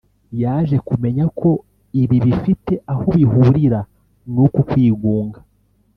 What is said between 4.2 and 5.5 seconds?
n’uko kwigunga